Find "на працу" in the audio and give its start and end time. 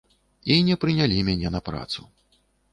1.59-2.01